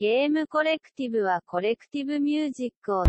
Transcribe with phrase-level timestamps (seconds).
[0.00, 3.04] ゲームコレクティブはコレクティブミュージックを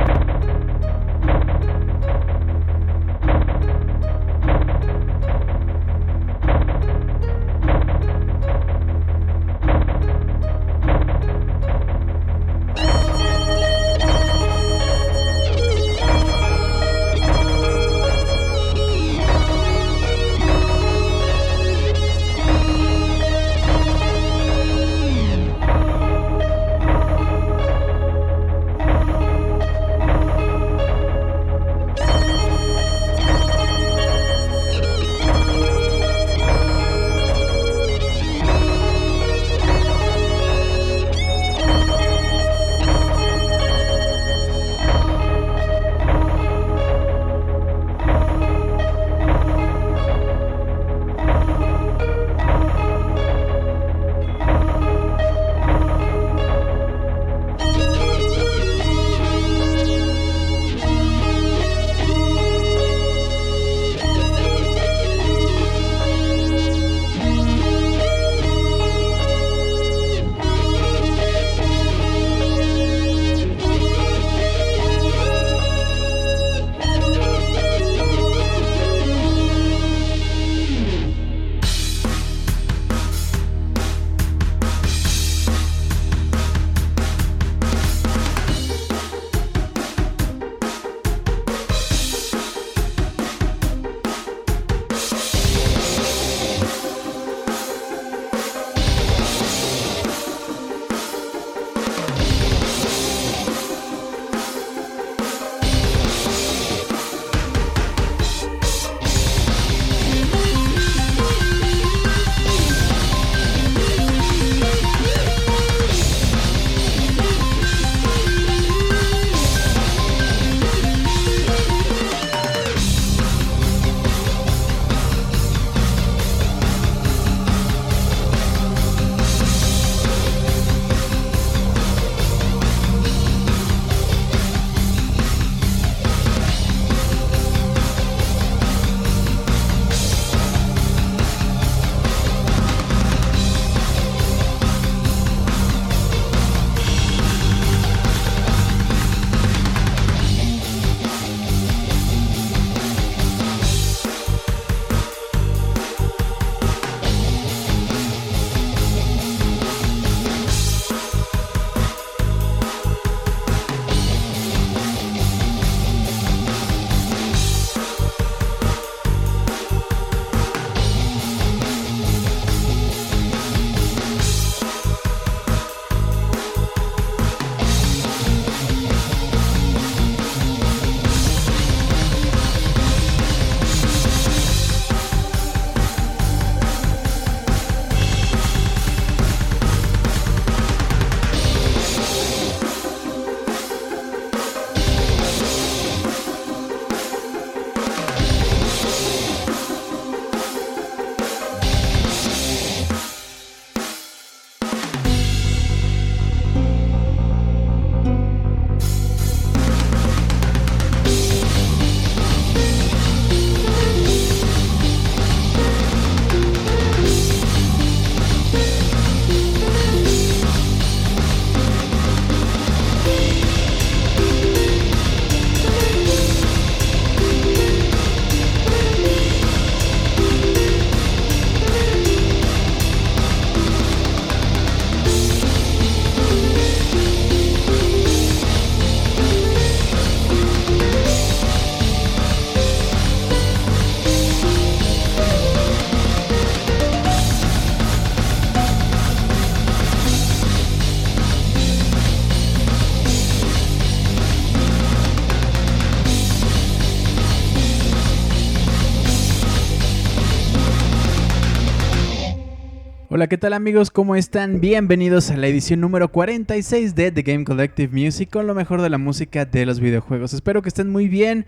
[263.28, 263.90] ¿qué tal amigos?
[263.90, 264.60] ¿Cómo están?
[264.60, 268.90] Bienvenidos a la edición número 46 de The Game Collective Music con lo mejor de
[268.90, 270.34] la música de los videojuegos.
[270.34, 271.48] Espero que estén muy bien.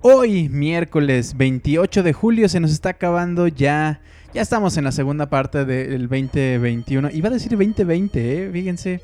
[0.00, 4.00] Hoy, miércoles 28 de julio, se nos está acabando ya.
[4.32, 7.10] Ya estamos en la segunda parte del 2021.
[7.10, 8.50] Iba a decir 2020, ¿eh?
[8.50, 9.02] Fíjense.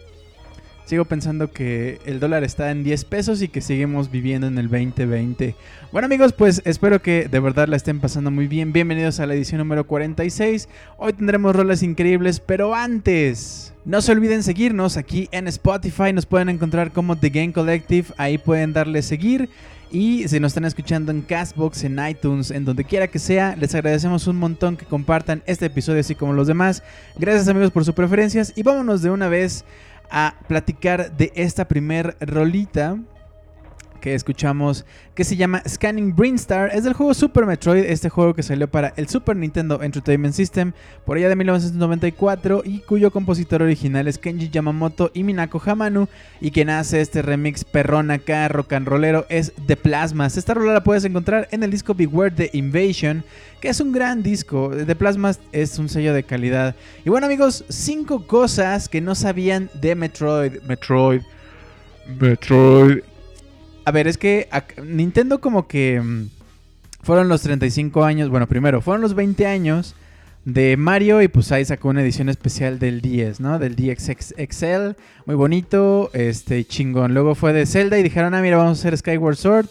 [0.84, 4.68] Sigo pensando que el dólar está en 10 pesos y que seguimos viviendo en el
[4.68, 5.56] 2020.
[5.92, 8.74] Bueno amigos, pues espero que de verdad la estén pasando muy bien.
[8.74, 10.68] Bienvenidos a la edición número 46.
[10.98, 13.70] Hoy tendremos roles increíbles, pero antes...
[13.86, 18.38] No se olviden seguirnos aquí en Spotify, nos pueden encontrar como The Game Collective, ahí
[18.38, 19.50] pueden darle seguir.
[19.90, 23.74] Y si nos están escuchando en Castbox, en iTunes, en donde quiera que sea, les
[23.74, 26.82] agradecemos un montón que compartan este episodio así como los demás.
[27.18, 29.64] Gracias amigos por sus preferencias y vámonos de una vez
[30.10, 32.98] a platicar de esta primer rolita
[34.04, 34.84] que escuchamos
[35.14, 36.70] que se llama Scanning Brinstar.
[36.74, 40.72] Es del juego Super Metroid, este juego que salió para el Super Nintendo Entertainment System
[41.06, 46.06] por allá de 1994 y cuyo compositor original es Kenji Yamamoto y Minako Hamanu
[46.38, 50.36] y quien hace este remix perrón acá rock and rollero es The Plasmas.
[50.36, 53.24] Esta rola la puedes encontrar en el disco Beware The Invasion,
[53.62, 54.70] que es un gran disco.
[54.86, 56.76] The Plasmas es un sello de calidad.
[57.06, 60.60] Y bueno amigos, cinco cosas que no sabían de Metroid.
[60.64, 61.22] Metroid.
[62.20, 63.13] Metroid
[63.84, 64.48] a ver, es que
[64.82, 66.28] Nintendo como que mm,
[67.02, 69.94] fueron los 35 años, bueno, primero, fueron los 20 años
[70.44, 73.58] de Mario y pues ahí sacó una edición especial del 10, ¿no?
[73.58, 74.96] Del DX XL,
[75.26, 77.14] muy bonito, este chingón.
[77.14, 79.66] Luego fue de Zelda y dijeron, ah, mira, vamos a hacer Skyward Sword,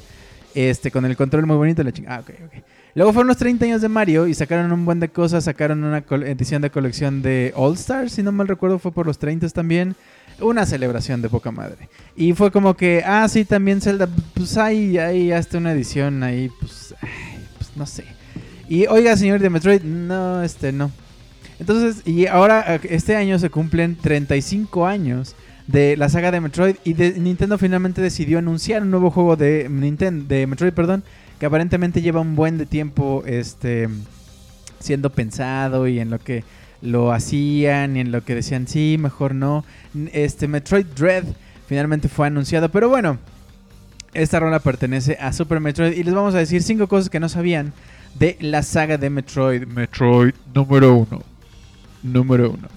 [0.55, 2.63] este, con el control muy bonito, la Ah, ok, ok.
[2.95, 6.03] Luego fueron los 30 años de Mario y sacaron un buen de cosas, sacaron una
[6.27, 9.95] edición de colección de All Stars, si no mal recuerdo fue por los 30 también
[10.39, 11.89] una celebración de poca madre.
[12.15, 16.49] Y fue como que, ah, sí, también Zelda, pues ahí, ahí hasta una edición, ahí,
[16.59, 16.95] pues,
[17.57, 18.05] pues no sé.
[18.67, 20.91] Y oiga, señor de Metroid, no, este no.
[21.59, 25.35] Entonces, y ahora este año se cumplen 35 años
[25.67, 29.67] de la saga de Metroid y de, Nintendo finalmente decidió anunciar un nuevo juego de
[29.69, 31.03] Nintendo de Metroid, perdón,
[31.39, 33.87] que aparentemente lleva un buen de tiempo este
[34.79, 36.43] siendo pensado y en lo que
[36.83, 39.63] lo hacían y en lo que decían sí, mejor no.
[40.11, 41.23] Este Metroid Dread
[41.67, 43.17] finalmente fue anunciado, pero bueno,
[44.13, 47.29] esta rola pertenece a Super Metroid y les vamos a decir cinco cosas que no
[47.29, 47.73] sabían
[48.19, 49.65] de la saga de Metroid.
[49.65, 51.23] Metroid número uno.
[52.03, 52.67] Número uno.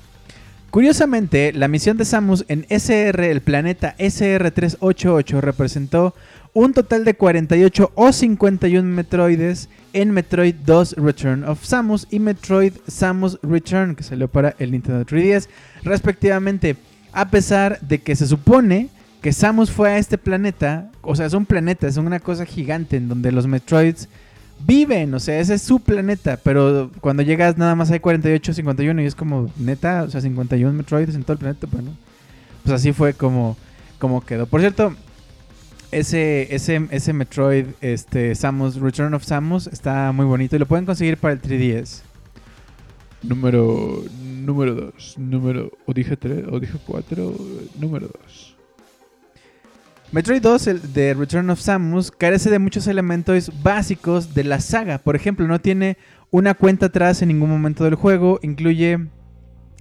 [0.70, 6.14] Curiosamente, la misión de Samus en SR, el planeta SR388, representó
[6.56, 12.72] un total de 48 o 51 Metroides en Metroid 2 Return of Samus y Metroid
[12.88, 15.48] Samus Return, que salió para el Nintendo 3DS,
[15.82, 16.76] respectivamente.
[17.12, 18.88] A pesar de que se supone
[19.20, 22.96] que Samus fue a este planeta, o sea, es un planeta, es una cosa gigante
[22.96, 24.08] en donde los Metroids
[24.66, 29.02] viven, o sea, ese es su planeta, pero cuando llegas nada más hay 48, 51
[29.02, 31.90] y es como, neta, o sea, 51 Metroids en todo el planeta, bueno,
[32.64, 33.58] pues así fue como,
[33.98, 34.46] como quedó.
[34.46, 34.96] Por cierto,
[35.90, 40.86] ese, ese, ese Metroid, este, Samus, Return of Samus, está muy bonito y lo pueden
[40.86, 42.02] conseguir para el 3DS.
[43.22, 47.34] Número, número 2, número, o dije 3, o dije 4,
[47.78, 48.56] número 2.
[50.12, 54.98] Metroid 2, el de Return of Samus, carece de muchos elementos básicos de la saga.
[54.98, 55.98] Por ejemplo, no tiene
[56.30, 58.98] una cuenta atrás en ningún momento del juego, incluye,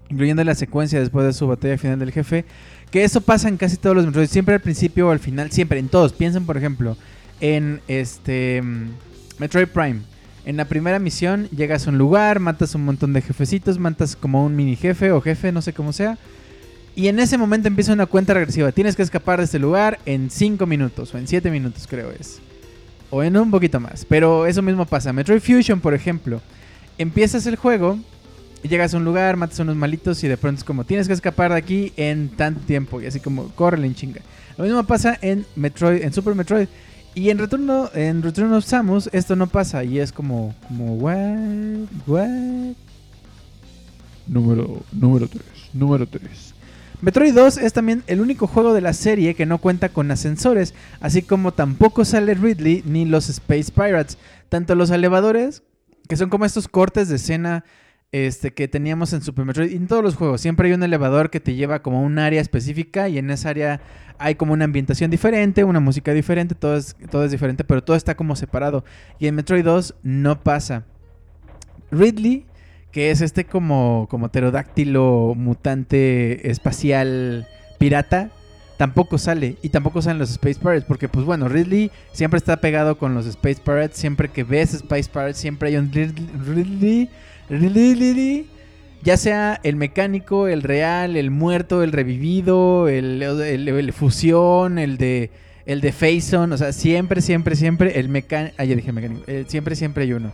[0.10, 2.46] incluyendo la secuencia después de su batalla final del jefe,
[2.95, 4.30] que eso pasa en casi todos los Metroid.
[4.30, 6.13] Siempre al principio o al final, siempre, en todos.
[6.13, 6.95] Piensen, por ejemplo,
[7.42, 8.92] en este mm,
[9.38, 10.00] Metroid Prime.
[10.45, 14.45] En la primera misión llegas a un lugar, matas un montón de jefecitos, matas como
[14.45, 16.18] un mini jefe o jefe, no sé cómo sea.
[16.95, 18.71] Y en ese momento empieza una cuenta regresiva.
[18.71, 22.39] Tienes que escapar de este lugar en 5 minutos o en 7 minutos creo es.
[23.09, 24.06] O en un poquito más.
[24.06, 25.12] Pero eso mismo pasa.
[25.12, 26.42] Metroid Fusion, por ejemplo.
[26.97, 28.00] Empiezas el juego
[28.66, 31.06] y llegas a un lugar, matas a unos malitos y de pronto es como tienes
[31.06, 33.00] que escapar de aquí en tanto tiempo.
[33.00, 34.22] Y así como corre en chinga.
[34.58, 36.68] Lo mismo pasa en Metroid, en Super Metroid.
[37.14, 39.84] Y en Return, en Return of Samus esto no pasa.
[39.84, 42.76] Y es como, como, what, what.
[44.26, 45.44] Número, número 3,
[45.74, 46.56] número 3.
[47.02, 50.74] Metroid 2 es también el único juego de la serie que no cuenta con ascensores,
[51.02, 54.18] así como tampoco sale Ridley ni los Space Pirates.
[54.50, 55.62] Tanto los elevadores,
[56.10, 57.64] que son como estos cortes de escena
[58.16, 60.40] este, que teníamos en Super Metroid y en todos los juegos.
[60.40, 63.50] Siempre hay un elevador que te lleva como a un área específica y en esa
[63.50, 63.81] área
[64.18, 67.98] hay como una ambientación diferente, una música diferente, todo es, todo es diferente, pero todo
[67.98, 68.86] está como separado.
[69.19, 70.86] Y en Metroid 2 no pasa.
[71.92, 72.45] Ridley,
[72.94, 78.31] que es este como, como pterodáctilo mutante espacial pirata,
[78.78, 79.57] tampoco sale.
[79.62, 80.86] Y tampoco salen los Space Pirates.
[80.86, 83.98] Porque, pues bueno, Ridley siempre está pegado con los Space Pirates.
[83.98, 87.10] Siempre que ves Space Pirates, siempre hay un Ridley
[89.04, 95.31] ya sea el mecánico, el real, el muerto, el revivido, el, fusión, el de
[95.66, 99.75] el de o sea, siempre, siempre, siempre el mecánico, ah, ya dije mecánico, eh, siempre,
[99.75, 100.31] siempre hay uno.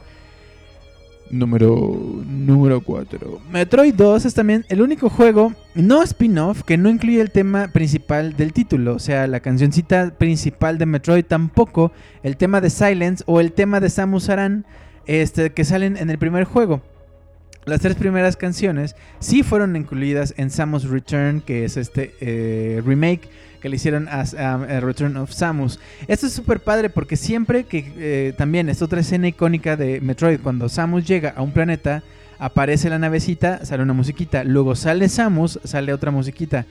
[1.29, 1.93] Número,
[2.27, 3.39] número 4.
[3.49, 8.35] Metroid 2 es también el único juego, no spin-off, que no incluye el tema principal
[8.35, 8.95] del título.
[8.95, 13.79] O sea, la cancioncita principal de Metroid tampoco, el tema de Silence o el tema
[13.79, 14.65] de Samus Aran,
[15.05, 16.81] este, que salen en el primer juego.
[17.65, 23.29] Las tres primeras canciones sí fueron incluidas en Samus Return, que es este eh, remake
[23.61, 24.23] que le hicieron a,
[24.79, 25.79] Return of Samus.
[26.07, 30.39] Esto es súper padre porque siempre que eh, también es otra escena icónica de Metroid,
[30.41, 32.01] cuando Samus llega a un planeta,
[32.39, 36.65] aparece la navecita, sale una musiquita, luego sale Samus, sale otra musiquita.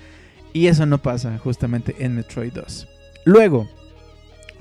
[0.52, 2.88] Y eso no pasa justamente en Metroid 2.
[3.24, 3.68] Luego,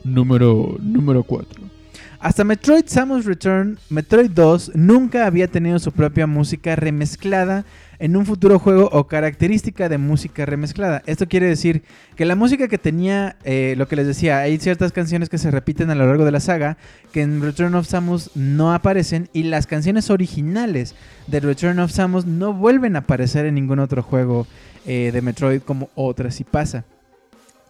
[0.03, 1.78] número, número 4.
[2.21, 7.63] Hasta Metroid Samus Return, Metroid 2 nunca había tenido su propia música remezclada
[7.97, 11.01] en un futuro juego o característica de música remezclada.
[11.05, 11.81] Esto quiere decir
[12.17, 15.49] que la música que tenía, eh, lo que les decía, hay ciertas canciones que se
[15.49, 16.75] repiten a lo largo de la saga
[17.13, 20.95] que en Return of Samus no aparecen y las canciones originales
[21.27, 24.45] de Return of Samus no vuelven a aparecer en ningún otro juego
[24.85, 26.83] eh, de Metroid como otras y pasa.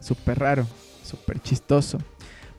[0.00, 0.66] Súper raro,
[1.04, 2.00] súper chistoso.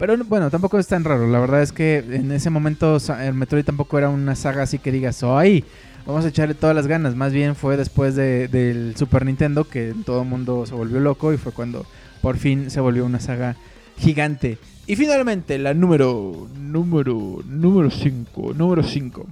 [0.02, 1.28] Pero bueno, tampoco es tan raro.
[1.28, 4.92] La verdad es que en ese momento el Metroid tampoco era una saga así que
[4.92, 5.64] digas, ¡ay!
[6.08, 7.16] vamos a echarle todas las ganas.
[7.16, 11.38] Más bien fue después del Super Nintendo que todo el mundo se volvió loco y
[11.38, 11.86] fue cuando
[12.24, 13.58] por fin se volvió una saga
[13.96, 14.58] gigante.
[14.88, 19.28] Y finalmente, la número, número, número 5, número 5.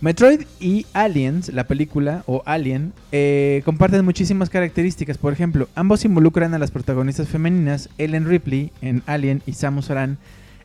[0.00, 5.16] Metroid y Aliens, la película, o Alien, eh, comparten muchísimas características.
[5.16, 10.18] Por ejemplo, ambos involucran a las protagonistas femeninas, Ellen Ripley en Alien y Samus Aran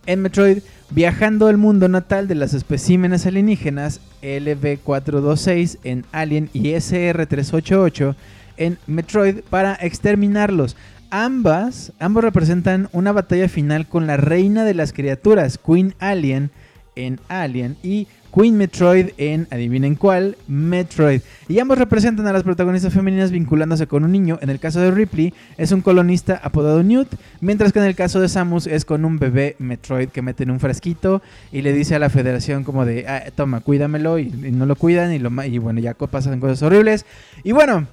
[0.05, 0.59] en Metroid,
[0.89, 8.15] viajando al mundo natal de las especímenes alienígenas LV426 en Alien y SR388
[8.57, 10.75] en Metroid para exterminarlos.
[11.09, 16.51] Ambas, ambos representan una batalla final con la reina de las criaturas, Queen Alien,
[16.95, 21.21] en Alien y Queen Metroid en, adivinen cuál, Metroid.
[21.47, 24.39] Y ambos representan a las protagonistas femeninas vinculándose con un niño.
[24.41, 27.09] En el caso de Ripley es un colonista apodado Newt,
[27.41, 30.51] mientras que en el caso de Samus es con un bebé Metroid que mete en
[30.51, 31.21] un frasquito
[31.51, 35.13] y le dice a la federación como de, ah, toma, cuídamelo y, no lo cuidan
[35.13, 37.05] y, lo, y bueno, ya pasan cosas horribles.
[37.43, 37.87] Y bueno,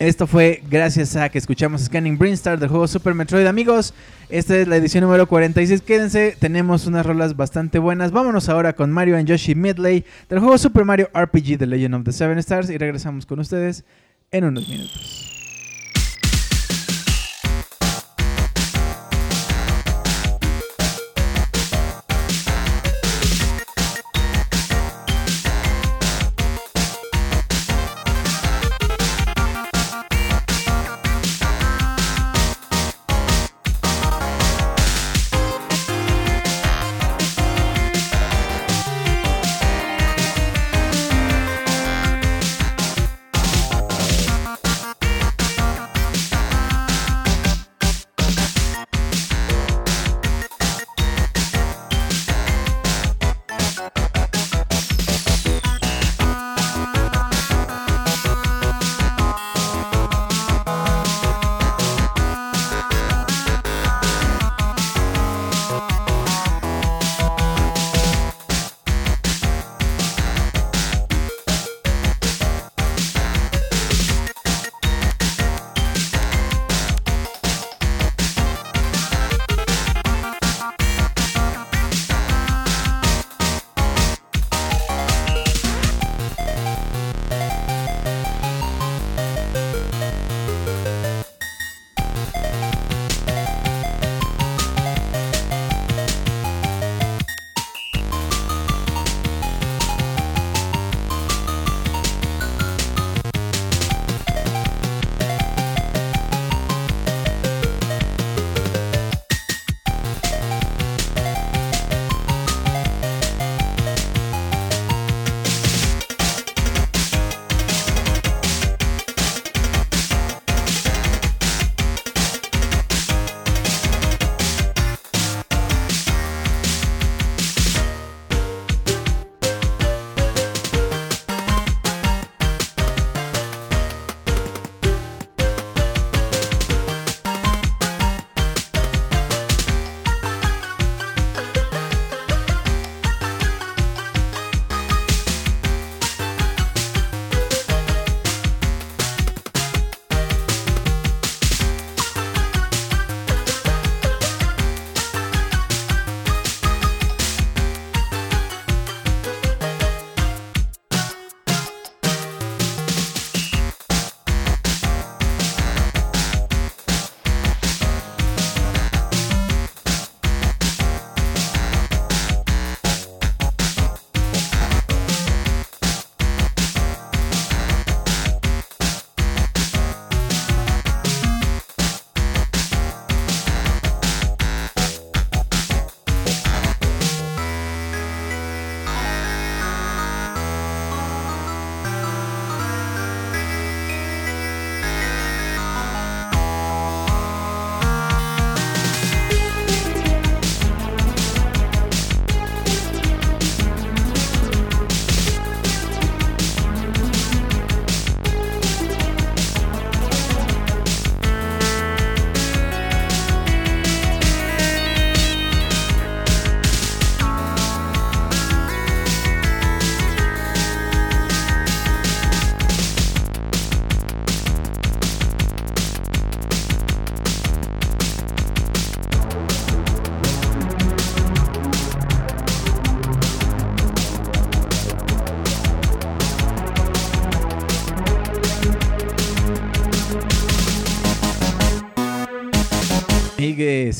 [0.00, 3.46] esto fue gracias a que escuchamos Scanning Brainstar del juego Super Metroid.
[3.46, 3.92] Amigos,
[4.30, 5.82] esta es la edición número 46.
[5.82, 8.10] Quédense, tenemos unas rolas bastante buenas.
[8.10, 12.04] Vámonos ahora con Mario and Yoshi Midley del juego Super Mario RPG The Legend of
[12.04, 13.84] the Seven Stars y regresamos con ustedes
[14.30, 15.39] en unos minutos.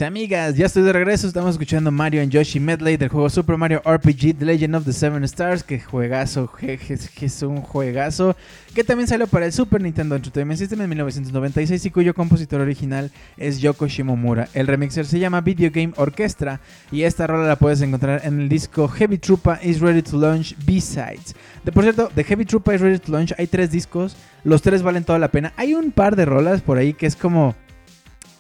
[0.02, 1.26] Amigas, ya estoy de regreso.
[1.26, 4.92] Estamos escuchando Mario and Yoshi Medley del juego Super Mario RPG The Legend of the
[4.92, 5.62] Seven Stars.
[5.62, 6.78] Que juegazo, que
[7.20, 8.36] es un juegazo.
[8.74, 13.10] Que también salió para el Super Nintendo Entertainment System en 1996 y cuyo compositor original
[13.36, 14.48] es Yoko Shimomura.
[14.54, 18.48] El remixer se llama Video Game Orchestra y esta rola la puedes encontrar en el
[18.48, 21.34] disco Heavy Troopa is Ready to Launch B-Sides.
[21.64, 24.16] De por cierto, de Heavy Troopa is Ready to Launch hay tres discos.
[24.44, 25.52] Los tres valen toda la pena.
[25.56, 27.54] Hay un par de rolas por ahí que es como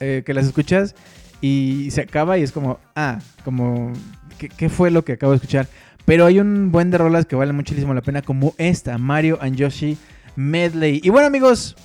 [0.00, 0.94] eh, que las escuchas
[1.40, 3.92] y se acaba y es como, ah, como,
[4.38, 5.68] ¿qué, fue lo que acabo de escuchar?
[6.04, 9.56] Pero hay un buen de rolas que valen muchísimo la pena, como esta, Mario and
[9.56, 9.96] Yoshi
[10.36, 11.00] Medley.
[11.02, 11.76] Y bueno, amigos,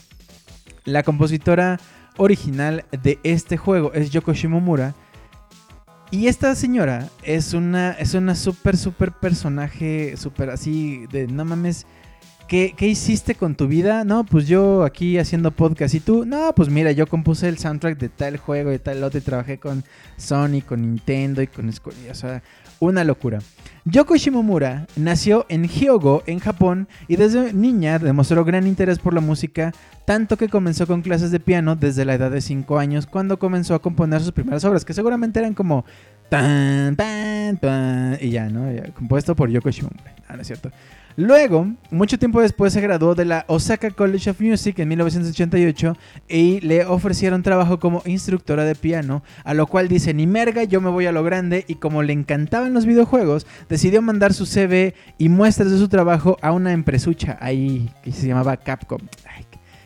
[0.84, 1.80] la compositora
[2.18, 4.94] original de este juego es Yoko Shimomura.
[6.12, 11.86] Y esta señora es una, es una súper, súper personaje, súper así, de no mames
[12.48, 14.04] ¿Qué, hiciste con tu vida?
[14.04, 17.98] No, pues yo aquí haciendo podcast y tú, no, pues mira, yo compuse el soundtrack
[17.98, 19.84] de tal juego y tal otro y trabajé con
[20.16, 22.44] Sony, con Nintendo y con Square, o sea,
[22.80, 23.40] una locura.
[23.86, 29.22] Yoko Shimomura nació en Hyogo, en Japón, y desde niña demostró gran interés por la
[29.22, 29.74] música,
[30.06, 33.74] tanto que comenzó con clases de piano desde la edad de 5 años, cuando comenzó
[33.74, 35.84] a componer sus primeras obras, que seguramente eran como
[36.30, 38.72] tan, tan, tan, y ya, ¿no?
[38.94, 40.14] compuesto por Yoko Shimomura.
[40.28, 40.70] Ah, no es cierto.
[41.18, 45.96] Luego, mucho tiempo después se graduó de la Osaka College of Music en 1988
[46.28, 50.82] y le ofrecieron trabajo como instructora de piano, a lo cual dice, ni merga, yo
[50.82, 54.94] me voy a lo grande y como le encantaban los videojuegos, decidió mandar su CV
[55.18, 59.00] y muestras de su trabajo a una empresucha ahí que se llamaba Capcom.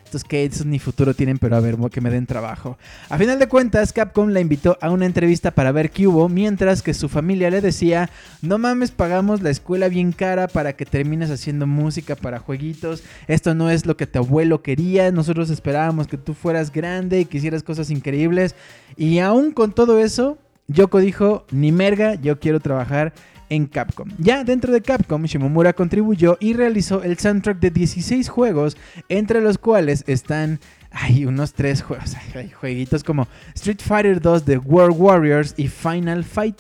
[0.09, 2.79] Estos que ni futuro tienen, pero a ver, que me den trabajo.
[3.09, 6.81] A final de cuentas, Capcom la invitó a una entrevista para ver qué hubo, mientras
[6.81, 8.09] que su familia le decía,
[8.41, 13.03] no mames, pagamos la escuela bien cara para que termines haciendo música para jueguitos.
[13.27, 17.25] Esto no es lo que tu abuelo quería, nosotros esperábamos que tú fueras grande y
[17.25, 18.55] que hicieras cosas increíbles.
[18.97, 23.13] Y aún con todo eso, Yoko dijo, ni merga, yo quiero trabajar
[23.49, 24.09] en Capcom.
[24.17, 28.77] Ya dentro de Capcom, Shimomura contribuyó y realizó el soundtrack de 16 juegos,
[29.09, 30.59] entre los cuales están
[30.91, 36.23] hay unos tres juegos, hay jueguitos como Street Fighter 2 de World Warriors y Final
[36.23, 36.59] Fight.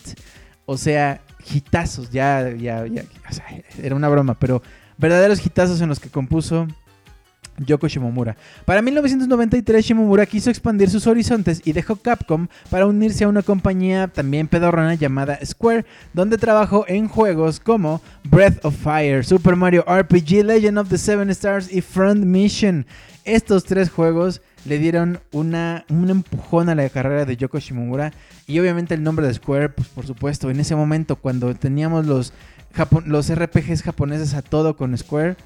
[0.65, 1.21] O sea,
[1.51, 3.03] hitazos, ya, ya, ya,
[3.81, 4.61] era una broma, pero
[4.97, 6.67] verdaderos hitazos en los que compuso
[7.65, 8.35] Yoko Shimomura.
[8.65, 14.07] Para 1993 Shimomura quiso expandir sus horizontes y dejó Capcom para unirse a una compañía
[14.07, 20.43] también pedorrana llamada Square, donde trabajó en juegos como Breath of Fire, Super Mario RPG,
[20.45, 22.85] Legend of the Seven Stars y Front Mission.
[23.25, 25.55] Estos tres juegos le dieron un
[26.09, 28.11] empujón a la carrera de Yoko Shimomura
[28.47, 32.33] y obviamente el nombre de Square, pues por supuesto, en ese momento cuando teníamos los,
[33.05, 35.37] los RPGs japoneses a todo con Square,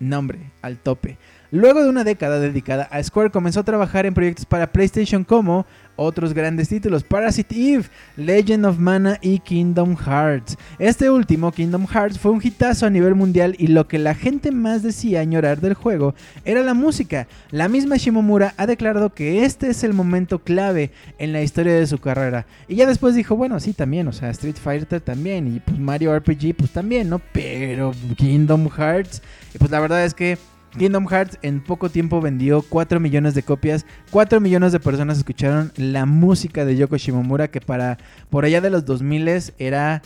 [0.00, 1.18] nombre al tope.
[1.54, 5.66] Luego de una década dedicada a Square, comenzó a trabajar en proyectos para PlayStation como
[5.96, 7.84] otros grandes títulos, Parasite Eve,
[8.16, 10.56] Legend of Mana y Kingdom Hearts.
[10.78, 14.50] Este último, Kingdom Hearts, fue un hitazo a nivel mundial y lo que la gente
[14.50, 16.14] más decía añorar del juego
[16.46, 17.28] era la música.
[17.50, 21.86] La misma Shimomura ha declarado que este es el momento clave en la historia de
[21.86, 22.46] su carrera.
[22.66, 26.18] Y ya después dijo, bueno, sí, también, o sea, Street Fighter también y pues Mario
[26.18, 27.20] RPG pues también, ¿no?
[27.34, 29.20] Pero Kingdom Hearts,
[29.54, 30.38] y pues la verdad es que
[30.78, 33.84] Kingdom Hearts en poco tiempo vendió 4 millones de copias.
[34.10, 37.98] 4 millones de personas escucharon la música de Yoko Shimomura, que para
[38.30, 40.02] por allá de los 2000 era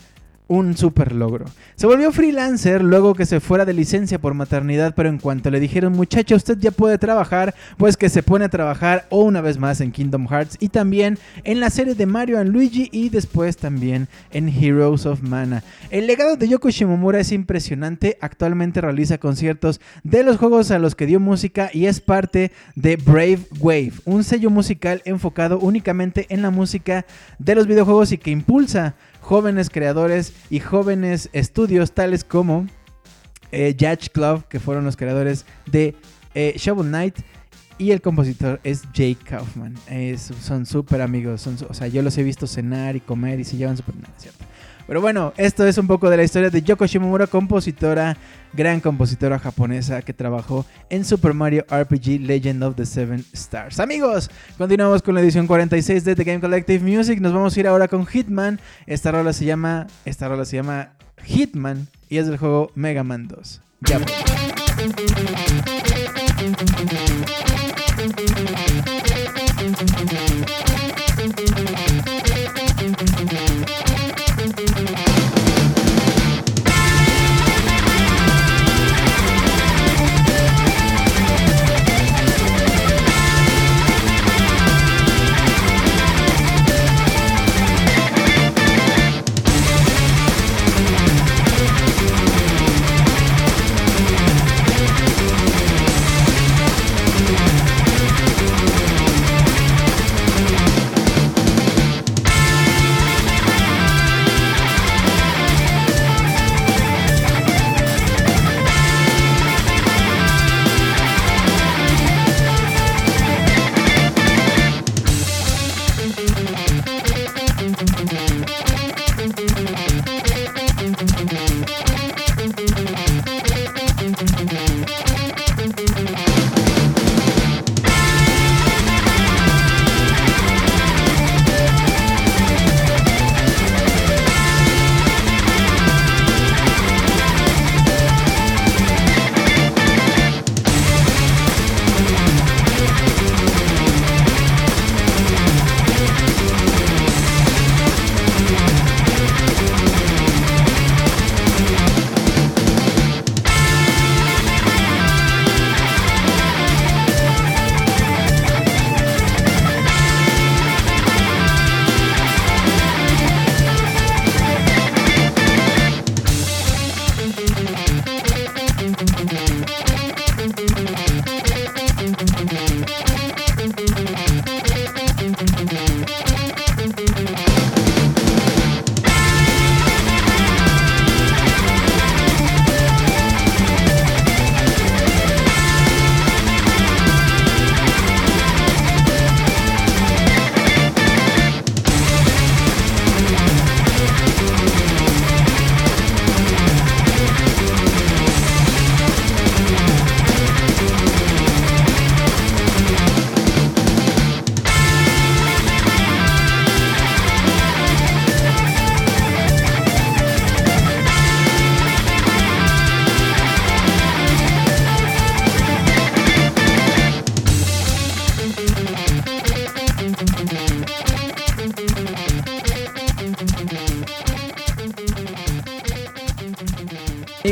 [0.48, 1.46] un super logro.
[1.74, 5.60] Se volvió freelancer luego que se fuera de licencia por maternidad, pero en cuanto le
[5.60, 9.58] dijeron, muchacho, usted ya puede trabajar, pues que se pone a trabajar o una vez
[9.58, 13.56] más en Kingdom Hearts y también en la serie de Mario and Luigi y después
[13.56, 15.64] también en Heroes of Mana.
[15.90, 20.94] El legado de Yoko Shimomura es impresionante, actualmente realiza conciertos de los juegos a los
[20.94, 26.42] que dio música y es parte de Brave Wave, un sello musical enfocado únicamente en
[26.42, 27.04] la música
[27.38, 28.94] de los videojuegos y que impulsa
[29.26, 32.64] jóvenes creadores y jóvenes estudios tales como
[33.50, 35.96] eh, Judge Club, que fueron los creadores de
[36.34, 37.18] eh, Shovel Knight.
[37.76, 39.74] Y el compositor es Jake Kaufman.
[40.40, 41.42] son súper amigos.
[41.42, 44.14] Son, o sea, yo los he visto cenar y comer y se llevan súper nada,
[44.16, 44.44] ¿cierto?
[44.86, 48.16] Pero bueno, esto es un poco de la historia de Yoko Shimomura, compositora,
[48.52, 53.80] gran compositora japonesa que trabajó en Super Mario RPG Legend of the Seven Stars.
[53.80, 57.20] Amigos, continuamos con la edición 46 de The Game Collective Music.
[57.20, 58.60] Nos vamos a ir ahora con Hitman.
[58.86, 60.90] Esta rola se llama, esta rola se llama
[61.24, 63.60] Hitman y es del juego Mega Man 2.
[63.80, 63.98] Ya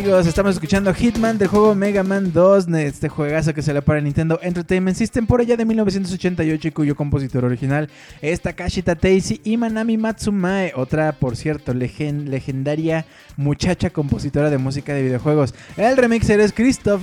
[0.05, 4.39] Estamos escuchando Hitman del juego Mega Man 2, este juegazo que se le para Nintendo
[4.43, 7.89] Entertainment System por allá de 1988 y cuyo compositor original
[8.21, 13.07] es Takashi Tateishi y Manami Matsumae, otra, por cierto, legendaria
[13.39, 15.55] muchacha compositora de música de videojuegos.
[15.79, 17.03] El remixer es Krzysztof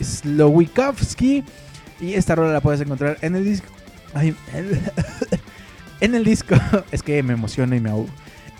[0.00, 1.42] Slowikowski
[2.00, 3.66] y esta rola la puedes encontrar en el disco...
[6.00, 6.54] en el disco...
[6.92, 8.06] es que me emociona y me ahogo.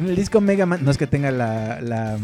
[0.01, 2.19] En el disco Mega Man, no es que tenga la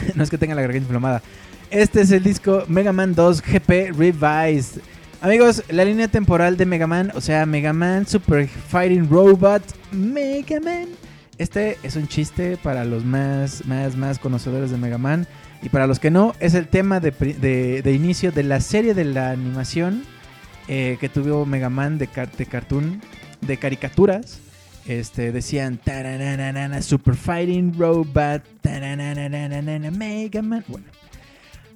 [0.14, 1.22] no es que tenga la garganta inflamada.
[1.70, 4.80] Este es el disco Mega Man 2 GP Revised.
[5.20, 10.60] Amigos, la línea temporal de Mega Man, o sea, Mega Man Super Fighting Robot, Mega
[10.60, 10.86] Man.
[11.36, 15.26] Este es un chiste para los más, más, más conocedores de Mega Man.
[15.60, 19.30] Y para los que no, es el tema de, inicio de la serie de la
[19.30, 20.04] animación
[20.68, 23.00] eh, que tuvo Mega Man de, de cartoon,
[23.40, 24.40] de caricaturas
[24.88, 25.78] este, decían
[26.80, 28.42] Super Fighting Robot,
[29.92, 30.64] Mega Man.
[30.66, 30.86] Bueno,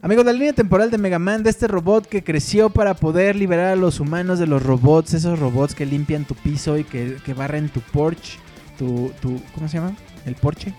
[0.01, 3.66] amigos, la línea temporal de Mega Man, de este robot que creció para poder liberar
[3.66, 7.68] a los humanos de los robots, esos robots que limpian tu piso y que, barren
[7.68, 8.38] tu porch,
[8.79, 9.94] tu, tu, ¿cómo se llama?
[10.25, 10.72] El porche.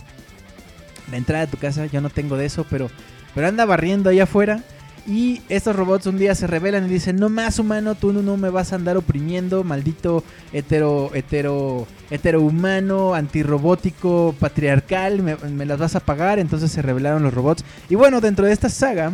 [1.12, 2.90] La entrada de tu casa, yo no tengo de eso, pero,
[3.36, 4.64] pero anda barriendo allá afuera.
[5.06, 8.50] Y estos robots un día se rebelan y dicen, no más humano, tú no, me
[8.50, 16.00] vas a andar oprimiendo, maldito hetero, hetero, hetero humano, antirrobótico, patriarcal, me, las vas a
[16.00, 16.40] pagar.
[16.40, 17.66] Entonces se rebelaron los robots.
[17.90, 19.12] Y bueno, dentro de esta saga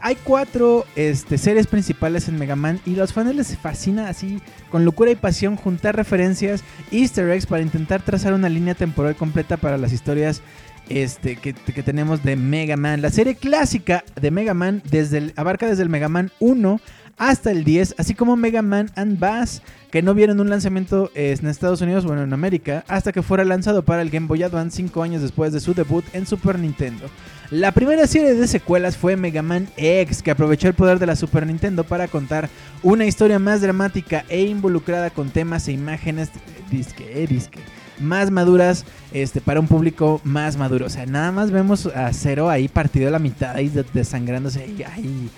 [0.00, 4.84] hay cuatro este, series principales en Mega Man y los fans les fascina así, con
[4.84, 9.78] locura y pasión, juntar referencias, easter eggs para intentar trazar una línea temporal completa para
[9.78, 10.42] las historias
[10.88, 13.02] este, que, tenemos de Mega Man.
[13.02, 16.80] La serie clásica de Mega Man desde abarca desde el Mega Man 1
[17.18, 21.46] hasta el 10, así como Mega Man and Bass, que no vieron un lanzamiento en
[21.46, 25.02] Estados Unidos, bueno, en América, hasta que fuera lanzado para el Game Boy Advance 5
[25.02, 27.04] años después de su debut en Super Nintendo.
[27.50, 31.16] La primera serie de secuelas fue Mega Man X, que aprovechó el poder de la
[31.16, 32.48] Super Nintendo para contar
[32.82, 36.30] una historia más dramática e involucrada con temas e imágenes
[36.70, 37.60] disque, disque
[38.02, 40.86] más maduras este, para un público más maduro.
[40.86, 44.66] O sea, nada más vemos a Cero ahí partido a la mitad, ahí desangrándose.
[44.66, 45.30] Y ahí,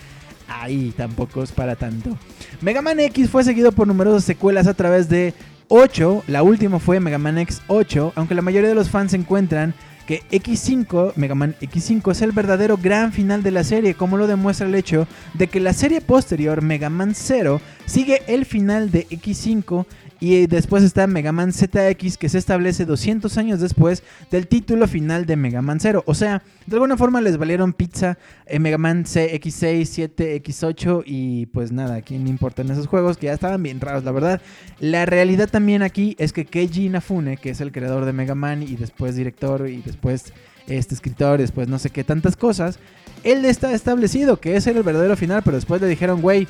[0.47, 2.17] ahí tampoco es para tanto.
[2.61, 5.33] Mega Man X fue seguido por numerosas secuelas a través de
[5.67, 6.23] 8.
[6.27, 9.73] La última fue Mega Man X 8, aunque la mayoría de los fans encuentran
[10.05, 14.27] que X5, Mega Man X5 es el verdadero gran final de la serie, como lo
[14.27, 19.07] demuestra el hecho de que la serie posterior, Mega Man 0, sigue el final de
[19.07, 19.85] X5
[20.19, 25.25] y después está Mega Man ZX que se establece 200 años después del título final
[25.25, 26.03] de Mega Man 0.
[26.05, 31.47] O sea, de alguna forma les valieron pizza en Mega Man CX6, 7, X8 y
[31.47, 34.41] pues nada, ¿quién me importan esos juegos que ya estaban bien raros, la verdad?
[34.79, 38.63] La realidad también aquí es que Keiji Inafune, que es el creador de Mega Man
[38.63, 40.33] y después director y después
[40.67, 42.79] este escritor, y después no sé qué tantas cosas,
[43.23, 46.47] él está establecido que ese era el verdadero final, pero después le dijeron, güey,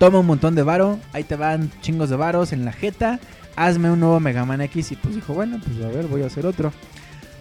[0.00, 3.20] toma un montón de varo, ahí te van chingos de varos en la jeta,
[3.54, 6.26] hazme un nuevo Mega Man X y pues dijo, bueno, pues a ver, voy a
[6.26, 6.72] hacer otro.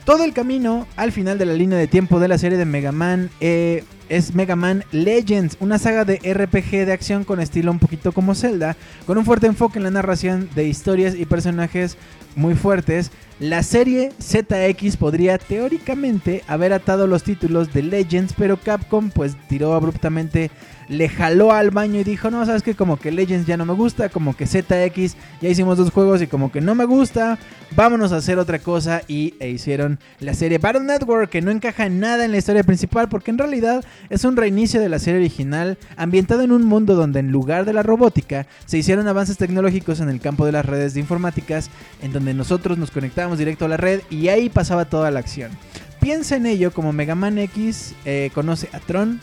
[0.04, 2.92] Todo el camino al final de la línea de tiempo de la serie de Mega
[2.92, 7.80] Man eh, es Mega Man Legends, una saga de RPG de acción con estilo un
[7.80, 11.96] poquito como Zelda, con un fuerte enfoque en la narración de historias y personajes
[12.36, 13.10] muy fuertes.
[13.40, 19.74] La serie ZX podría teóricamente haber atado los títulos de Legends, pero Capcom pues tiró
[19.74, 20.52] abruptamente
[20.90, 23.74] le jaló al baño y dijo, no, sabes que como que Legends ya no me
[23.74, 27.38] gusta, como que ZX ya hicimos dos juegos y como que no me gusta,
[27.76, 31.86] vámonos a hacer otra cosa y e hicieron la serie Battle Network que no encaja
[31.86, 35.20] en nada en la historia principal porque en realidad es un reinicio de la serie
[35.20, 40.00] original ambientado en un mundo donde en lugar de la robótica se hicieron avances tecnológicos
[40.00, 41.70] en el campo de las redes de informáticas
[42.02, 45.52] en donde nosotros nos conectábamos directo a la red y ahí pasaba toda la acción.
[46.00, 49.20] Piensa en ello como Mega Man X eh, conoce a Tron,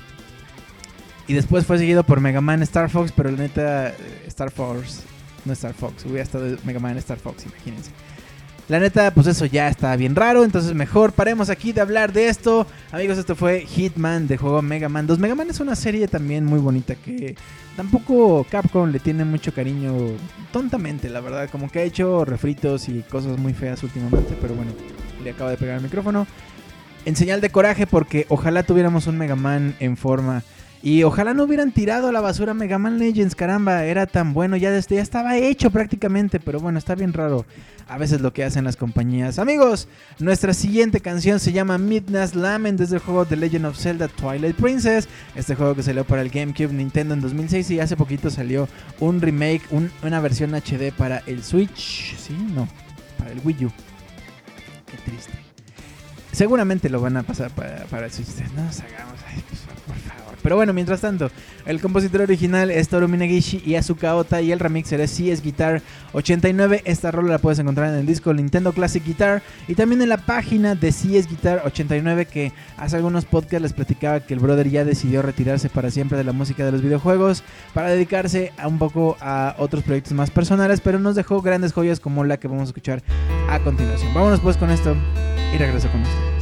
[1.29, 3.93] y después fue seguido por Mega Man Star Fox, pero la neta,
[4.27, 5.03] Star Fox,
[5.45, 7.91] no Star Fox, hubiera estado Mega Man Star Fox, imagínense.
[8.69, 12.29] La neta, pues eso ya está bien raro, entonces mejor paremos aquí de hablar de
[12.29, 12.67] esto.
[12.91, 15.21] Amigos, esto fue Hitman de juego Mega Man 2.
[15.21, 17.37] Mega Man es una serie también muy bonita que
[17.77, 19.95] tampoco Capcom le tiene mucho cariño
[20.53, 21.49] tontamente, la verdad.
[21.49, 24.73] Como que ha hecho refritos y cosas muy feas últimamente, pero bueno,
[25.23, 26.27] le acabo de pegar el micrófono.
[27.05, 30.43] En señal de coraje porque ojalá tuviéramos un Mega Man en forma
[30.87, 34.57] y ojalá no hubieran tirado a la basura Mega Man Legends, caramba, era tan bueno,
[34.57, 37.45] ya, ya estaba hecho prácticamente, pero bueno, está bien raro
[37.89, 39.41] a veces lo que hacen las compañías.
[39.41, 39.89] Amigos,
[40.21, 44.55] nuestra siguiente canción se llama Midnight's Lament desde el juego The Legend of Zelda Twilight
[44.55, 48.69] Princess, este juego que salió para el GameCube Nintendo en 2006 y hace poquito salió
[49.01, 49.63] un remake,
[50.05, 52.69] una versión HD para el Switch, sí, no,
[53.19, 53.73] para el Wii U.
[54.89, 55.33] Qué triste.
[56.31, 58.29] Seguramente lo van a pasar para, para Switch.
[58.55, 59.19] No nos hagamos.
[59.27, 59.66] ay, pues.
[60.47, 61.29] Pero bueno, mientras tanto,
[61.65, 65.83] el compositor original es Toru Minagishi y Asuka Ota y el remixer es CS Guitar
[66.13, 66.83] 89.
[66.85, 70.19] Esta rola la puedes encontrar en el disco Nintendo Classic Guitar y también en la
[70.19, 74.85] página de CS Guitar 89 que hace algunos podcasts les platicaba que el brother ya
[74.85, 77.43] decidió retirarse para siempre de la música de los videojuegos
[77.75, 81.99] para dedicarse a un poco a otros proyectos más personales, pero nos dejó grandes joyas
[81.99, 83.03] como la que vamos a escuchar
[83.51, 84.15] a continuación.
[84.15, 84.95] Vámonos pues con esto
[85.53, 86.36] y regreso con ustedes.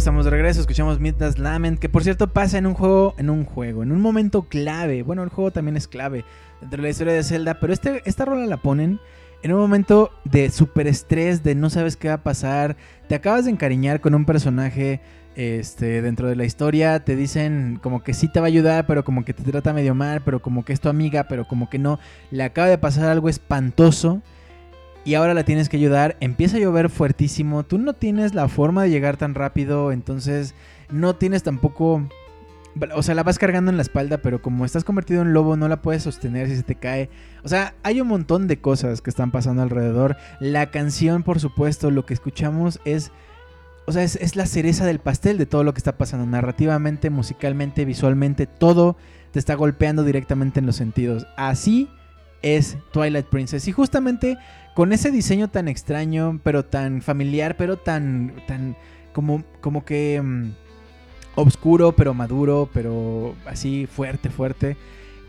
[0.00, 3.44] Estamos de regreso, escuchamos Midnight's Lament, que por cierto pasa en un juego, en un
[3.44, 5.02] juego, en un momento clave.
[5.02, 6.24] Bueno, el juego también es clave
[6.62, 8.98] dentro de la historia de Zelda, pero este, esta rola la ponen
[9.42, 12.78] en un momento de super estrés, de no sabes qué va a pasar,
[13.10, 15.02] te acabas de encariñar con un personaje
[15.36, 19.04] este, dentro de la historia, te dicen como que sí te va a ayudar, pero
[19.04, 21.78] como que te trata medio mal, pero como que es tu amiga, pero como que
[21.78, 21.98] no,
[22.30, 24.22] le acaba de pasar algo espantoso
[25.04, 28.82] y ahora la tienes que ayudar, empieza a llover fuertísimo, tú no tienes la forma
[28.82, 30.54] de llegar tan rápido, entonces
[30.90, 32.06] no tienes tampoco...
[32.94, 35.66] O sea, la vas cargando en la espalda, pero como estás convertido en lobo, no
[35.66, 37.10] la puedes sostener si se te cae.
[37.42, 40.16] O sea, hay un montón de cosas que están pasando alrededor.
[40.38, 43.10] La canción, por supuesto, lo que escuchamos es...
[43.86, 46.26] O sea, es, la cereza del pastel de todo lo que está pasando.
[46.26, 48.96] Narrativamente, musicalmente, visualmente, todo
[49.32, 51.26] te está golpeando directamente en los sentidos.
[51.36, 51.88] Así
[52.42, 53.68] es Twilight Princess.
[53.68, 54.38] Y justamente
[54.74, 58.76] con ese diseño tan extraño, pero tan familiar, pero tan, tan
[59.12, 60.52] como, como que um,
[61.34, 64.76] obscuro, pero maduro, pero así fuerte, fuerte.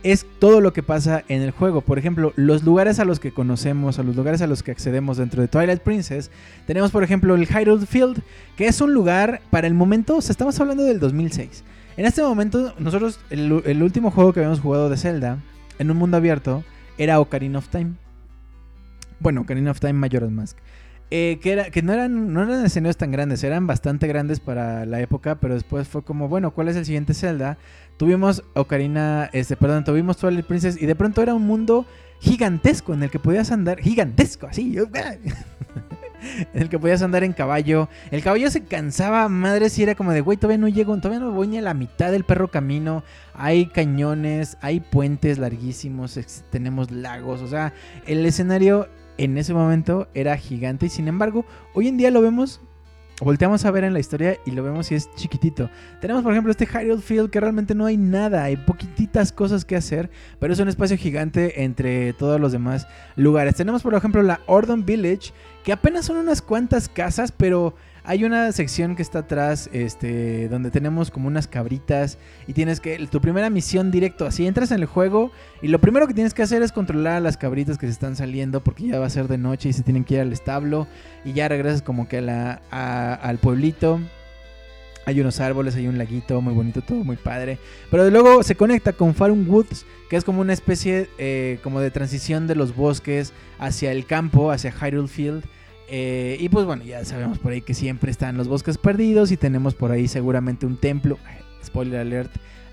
[0.03, 1.81] Es todo lo que pasa en el juego.
[1.81, 5.17] Por ejemplo, los lugares a los que conocemos, a los lugares a los que accedemos
[5.17, 6.31] dentro de Twilight Princess,
[6.65, 8.21] tenemos por ejemplo el Hyrule Field,
[8.55, 11.63] que es un lugar para el momento, estamos hablando del 2006.
[11.97, 15.37] En este momento, nosotros, el, el último juego que habíamos jugado de Zelda,
[15.77, 16.63] en un mundo abierto,
[16.97, 17.93] era Ocarina of Time.
[19.19, 20.57] Bueno, Ocarina of Time Majora's Mask.
[21.11, 24.85] eh, que, era, que no, eran, no eran escenarios tan grandes, eran bastante grandes para
[24.85, 27.57] la época, pero después fue como, bueno, ¿cuál es el siguiente Zelda?
[27.97, 31.85] Tuvimos Ocarina, este, perdón, tuvimos Twilight Princess y de pronto era un mundo
[32.21, 34.75] gigantesco en el que podías andar, gigantesco, así,
[36.53, 37.89] en el que podías andar en caballo.
[38.11, 41.31] El caballo se cansaba, madre, si era como de, güey, todavía no llego, todavía no
[41.31, 43.03] voy ni a la mitad del perro camino.
[43.33, 47.73] Hay cañones, hay puentes larguísimos, tenemos lagos, o sea,
[48.05, 52.61] el escenario en ese momento era gigante y sin embargo, hoy en día lo vemos
[53.21, 55.69] volteamos a ver en la historia y lo vemos y es chiquitito.
[55.99, 59.75] Tenemos, por ejemplo, este Hyrule Field que realmente no hay nada, hay poquititas cosas que
[59.75, 63.55] hacer, pero es un espacio gigante entre todos los demás lugares.
[63.55, 65.31] Tenemos, por ejemplo, la Ordon Village,
[65.63, 70.71] que apenas son unas cuantas casas, pero hay una sección que está atrás, este, donde
[70.71, 74.85] tenemos como unas cabritas y tienes que tu primera misión directo, así entras en el
[74.87, 75.31] juego
[75.61, 78.15] y lo primero que tienes que hacer es controlar a las cabritas que se están
[78.15, 80.87] saliendo porque ya va a ser de noche y se tienen que ir al establo
[81.23, 83.99] y ya regresas como que a la, al pueblito.
[85.05, 87.57] Hay unos árboles, hay un laguito muy bonito, todo muy padre.
[87.89, 91.89] Pero luego se conecta con Farum Woods, que es como una especie eh, como de
[91.89, 95.43] transición de los bosques hacia el campo, hacia Hyrule Field.
[95.89, 99.37] Eh, y pues bueno, ya sabemos por ahí que siempre están los bosques perdidos y
[99.37, 101.17] tenemos por ahí seguramente un templo.
[101.65, 102.31] Spoiler alert,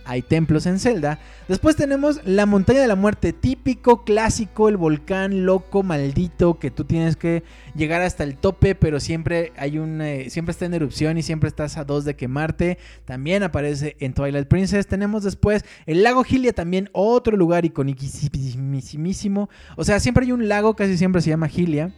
[0.08, 1.20] hay templos en Zelda.
[1.48, 6.84] Después tenemos la montaña de la muerte, típico, clásico, el volcán loco, maldito, que tú
[6.84, 7.42] tienes que
[7.76, 11.48] llegar hasta el tope, pero siempre hay un, eh, siempre está en erupción y siempre
[11.48, 12.78] estás a dos de quemarte.
[13.04, 14.86] También aparece en Twilight Princess.
[14.86, 19.50] Tenemos después el lago Gilia, también otro lugar iconiquísimo.
[19.76, 21.92] O sea, siempre hay un lago, casi siempre se llama Gilia.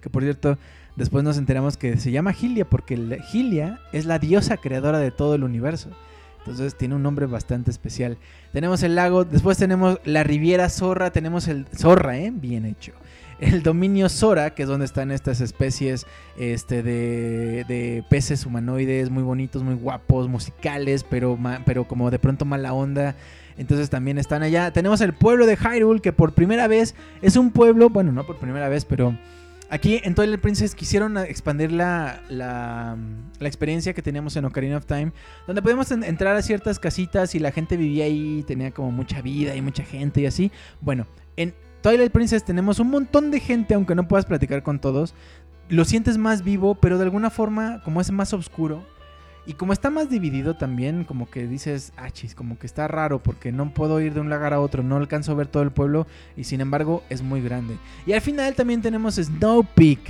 [0.00, 0.58] Que por cierto,
[0.94, 5.34] después nos enteramos que se llama Gilia porque Gilia es la diosa creadora de todo
[5.34, 5.90] el universo.
[6.46, 8.18] Entonces tiene un nombre bastante especial.
[8.52, 12.30] Tenemos el lago, después tenemos la Riviera Zorra, tenemos el Zorra, ¿eh?
[12.32, 12.92] Bien hecho.
[13.40, 16.06] El dominio Zora, que es donde están estas especies
[16.38, 21.36] este, de, de peces humanoides muy bonitos, muy guapos, musicales, pero,
[21.66, 23.16] pero como de pronto mala onda.
[23.58, 24.70] Entonces también están allá.
[24.70, 28.36] Tenemos el pueblo de Hyrule, que por primera vez es un pueblo, bueno, no por
[28.36, 29.18] primera vez, pero
[29.68, 32.96] Aquí en Twilight Princess quisieron expandir la, la,
[33.40, 35.12] experiencia que teníamos en Ocarina of Time,
[35.46, 39.56] donde podíamos entrar a ciertas casitas y la gente vivía ahí, tenía como mucha vida
[39.56, 40.52] y mucha gente y así.
[40.80, 41.52] Bueno, en
[41.82, 45.14] Twilight Princess tenemos un montón de gente, aunque no puedas platicar con todos.
[45.68, 48.86] Lo sientes más vivo, pero de alguna forma, como es más oscuro,
[49.46, 53.22] y como está más dividido también, como que dices, ah, chis, como que está raro
[53.22, 55.70] porque no puedo ir de un lugar a otro, no alcanzo a ver todo el
[55.70, 57.76] pueblo y sin embargo es muy grande.
[58.06, 60.00] Y al final también tenemos Snow Peak,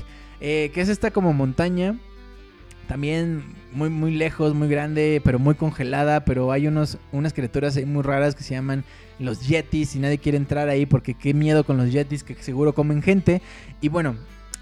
[0.41, 1.97] eh, que es esta como montaña,
[2.89, 7.85] también muy, muy lejos, muy grande, pero muy congelada, pero hay unos, unas criaturas ahí
[7.85, 8.85] muy raras que se llaman
[9.19, 12.75] los Yetis y nadie quiere entrar ahí porque qué miedo con los Yetis que seguro
[12.75, 13.43] comen gente.
[13.83, 14.17] Y bueno,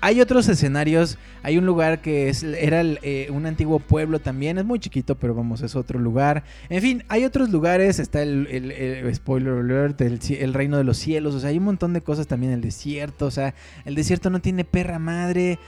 [0.05, 1.17] hay otros escenarios.
[1.43, 4.59] Hay un lugar que es, era eh, un antiguo pueblo también.
[4.59, 6.45] Es muy chiquito, pero vamos, es otro lugar.
[6.69, 7.99] En fin, hay otros lugares.
[7.99, 11.35] Está el, spoiler alert, el, reino de los cielos.
[11.35, 12.53] O sea, hay un montón de cosas también.
[12.53, 13.25] El desierto.
[13.25, 13.55] O sea,
[13.87, 15.59] el desierto no tiene perra madre.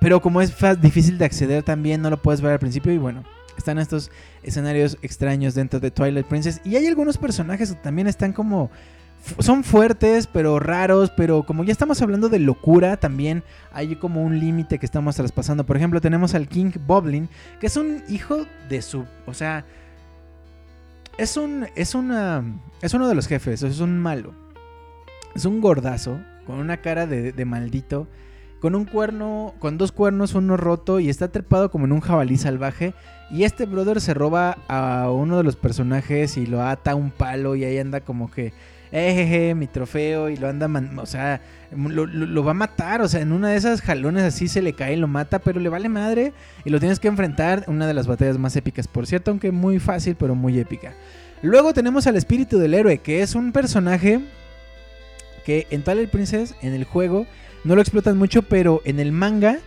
[0.00, 2.92] Pero como es difícil de acceder también, no lo puedes ver al principio.
[2.92, 3.22] Y bueno,
[3.56, 4.10] están estos
[4.42, 6.60] escenarios extraños dentro de Twilight Princess.
[6.64, 8.68] Y hay algunos personajes que también están como
[9.38, 13.42] son fuertes, pero raros, pero como ya estamos hablando de locura, también
[13.72, 15.64] hay como un límite que estamos traspasando.
[15.64, 17.28] Por ejemplo, tenemos al King Boblin,
[17.60, 19.64] que es un hijo de su, o sea,
[21.18, 22.42] es un es una
[22.80, 24.32] es uno de los jefes, es un malo.
[25.34, 28.08] Es un gordazo con una cara de, de maldito,
[28.60, 32.36] con un cuerno, con dos cuernos, uno roto y está trepado como en un jabalí
[32.36, 32.94] salvaje.
[33.30, 37.10] Y este brother se roba a uno de los personajes y lo ata a un
[37.10, 38.52] palo y ahí anda como que
[38.92, 41.40] ejeje, mi trofeo, y lo anda, o sea,
[41.72, 44.94] lo, va a matar, o sea, en una de esas jalones así se le cae
[44.94, 46.32] y lo mata, pero le vale madre,
[46.64, 49.78] y lo tienes que enfrentar, una de las batallas más épicas, por cierto, aunque muy
[49.78, 50.94] fácil, pero muy épica.
[51.42, 54.20] Luego tenemos al espíritu del héroe, que es un personaje
[55.44, 57.26] que en Twilight Princess, en el juego,
[57.64, 59.58] no lo explotan mucho, pero en el manga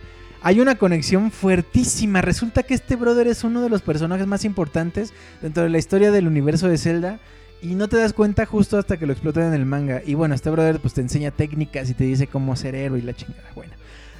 [0.42, 2.20] hay una conexión fuertísima.
[2.20, 6.10] Resulta que este brother es uno de los personajes más importantes dentro de la historia
[6.10, 7.18] del universo de Zelda.
[7.64, 10.02] Y no te das cuenta justo hasta que lo explotan en el manga.
[10.04, 13.02] Y bueno, este brother pues te enseña técnicas y te dice cómo ser héroe y
[13.02, 13.48] la chingada.
[13.54, 13.72] Bueno.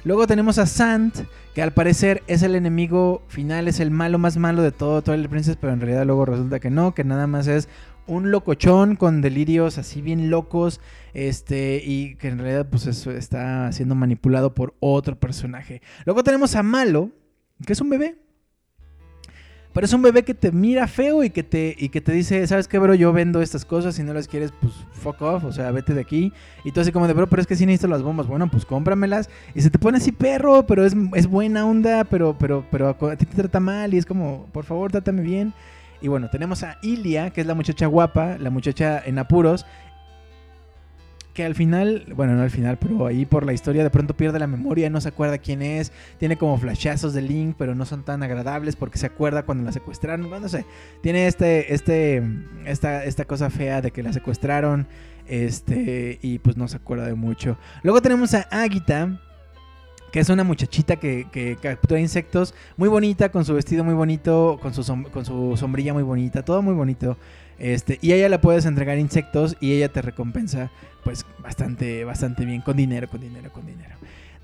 [0.03, 1.15] Luego tenemos a Sant,
[1.53, 5.29] que al parecer es el enemigo final, es el malo más malo de todo Twilight
[5.29, 7.69] Princess, pero en realidad luego resulta que no, que nada más es
[8.07, 10.81] un locochón con delirios así bien locos,
[11.13, 15.83] este, y que en realidad pues eso está siendo manipulado por otro personaje.
[16.05, 17.11] Luego tenemos a Malo,
[17.63, 18.15] que es un bebé,
[19.75, 22.47] Pero es un bebé que te mira feo y que te, y que te dice,
[22.47, 22.93] ¿sabes qué, bro?
[22.93, 25.99] Yo vendo estas cosas, si no las quieres, pues fuck off, o sea, vete de
[25.99, 26.31] aquí.
[26.63, 28.25] Y tú así como de, bro, pero es que sí necesito las bombas.
[28.25, 29.29] Bueno, pues cómpramelas.
[29.53, 33.15] Y se te pone así, perro, pero es, es buena onda, pero, pero, pero a
[33.17, 35.53] ti te trata mal y es como, por favor, trátame bien.
[36.01, 39.65] Y bueno, tenemos a Ilia, que es la muchacha guapa, la muchacha en apuros,
[41.35, 44.39] que al final, bueno, no al final, pero ahí por la historia de pronto pierde
[44.39, 48.03] la memoria, no se acuerda quién es, tiene como flashazos de Link, pero no son
[48.03, 50.65] tan agradables porque se acuerda cuando la secuestraron, no sé,
[51.01, 52.23] tiene este, este,
[52.65, 54.87] esta, esta cosa fea de que la secuestraron,
[55.27, 57.57] este, y pues no se acuerda de mucho.
[57.83, 59.19] Luego tenemos a Agita,
[60.13, 64.73] que es una muchachita que, captura insectos, muy bonita, con su vestido muy bonito, con
[64.73, 67.17] su, con su sombrilla muy bonita, todo muy bonito.
[67.59, 70.71] Este, y a ella le puedes entregar insectos y ella te recompensa
[71.03, 73.95] pues bastante, bastante bien, con dinero, con dinero, con dinero.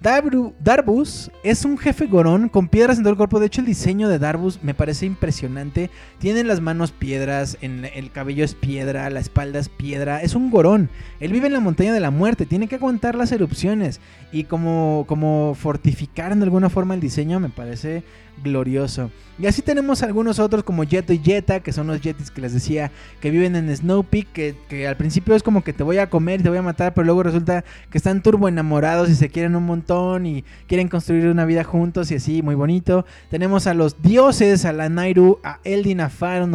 [0.01, 3.39] Darbus es un jefe gorón con piedras en todo el cuerpo.
[3.39, 5.91] De hecho, el diseño de Darbus me parece impresionante.
[6.17, 10.23] Tiene las manos piedras, el cabello es piedra, la espalda es piedra.
[10.23, 10.89] Es un gorón.
[11.19, 12.47] Él vive en la montaña de la muerte.
[12.47, 14.01] Tiene que aguantar las erupciones.
[14.31, 18.03] Y como, como fortificar de alguna forma el diseño me parece
[18.43, 19.11] glorioso.
[19.39, 22.53] Y así tenemos algunos otros como Jeto y Jetta, que son los Yetis que les
[22.53, 24.27] decía que viven en Snow Peak,
[24.67, 26.93] que, al principio es como que te voy a comer y te voy a matar,
[26.93, 31.27] pero luego resulta que están turbo enamorados y se quieren un montón y quieren construir
[31.27, 33.05] una vida juntos y así, muy bonito.
[33.29, 36.51] Tenemos a los dioses, a la Nairu, a Eldin, a Faron,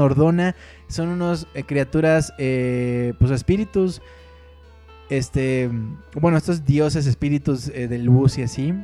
[0.89, 4.01] son unos eh, criaturas, eh, pues espíritus,
[5.11, 5.71] este,
[6.21, 8.75] bueno, estos dioses, espíritus eh, de luz y así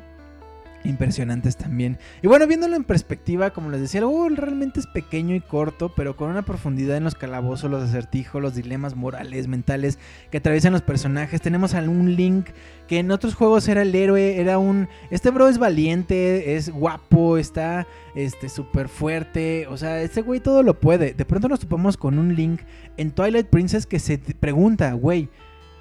[0.85, 1.99] impresionantes también.
[2.23, 6.17] Y bueno, viéndolo en perspectiva, como les decía, algo realmente es pequeño y corto, pero
[6.17, 9.99] con una profundidad en los calabozos, los acertijos, los dilemas morales, mentales
[10.31, 11.41] que atraviesan los personajes.
[11.41, 12.49] Tenemos a un Link
[12.89, 14.89] que en otros juegos era el héroe, era un...
[15.11, 20.63] Este bro es valiente, es guapo, está este súper fuerte, o sea, este güey todo
[20.63, 21.15] lo puede.
[21.15, 22.61] De pronto nos topamos con un Link
[22.97, 25.29] en Twilight Princess que se pregunta, güey,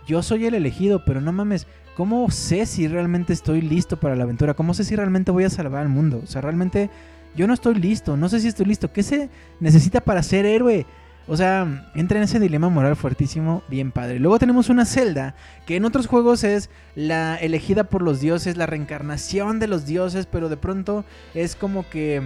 [0.08, 4.24] yo soy el elegido, pero no mames, ¿cómo sé si realmente estoy listo para la
[4.24, 4.54] aventura?
[4.54, 6.22] ¿Cómo sé si realmente voy a salvar al mundo?
[6.24, 6.90] O sea, realmente
[7.36, 8.92] yo no estoy listo, no sé si estoy listo.
[8.92, 9.30] ¿Qué se
[9.60, 10.86] necesita para ser héroe?
[11.28, 14.20] O sea, entra en ese dilema moral fuertísimo, bien padre.
[14.20, 15.36] Luego tenemos una celda
[15.66, 20.26] que en otros juegos es la elegida por los dioses, la reencarnación de los dioses,
[20.26, 22.22] pero de pronto es como que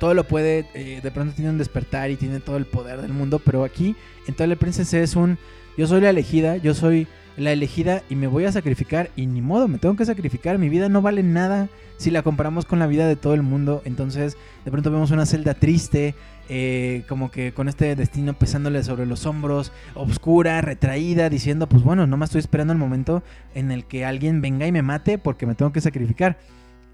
[0.00, 3.12] todo lo puede, eh, de pronto tiene un despertar y tiene todo el poder del
[3.12, 3.94] mundo, pero aquí
[4.26, 5.38] en Twilight Princess es un,
[5.76, 7.06] yo soy la elegida, yo soy
[7.36, 10.68] la elegida y me voy a sacrificar y ni modo, me tengo que sacrificar, mi
[10.68, 11.68] vida no vale nada
[11.98, 15.26] si la comparamos con la vida de todo el mundo, entonces de pronto vemos una
[15.26, 16.14] celda triste,
[16.48, 22.06] eh, como que con este destino pesándole sobre los hombros, obscura, retraída, diciendo pues bueno,
[22.06, 23.22] no me estoy esperando el momento
[23.54, 26.38] en el que alguien venga y me mate porque me tengo que sacrificar,